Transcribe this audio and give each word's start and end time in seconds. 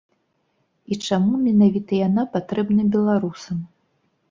І 0.93 0.97
чаму 1.07 1.33
менавіта 1.43 2.01
яна 2.07 2.23
патрэбна 2.33 2.89
беларусам? 2.99 3.65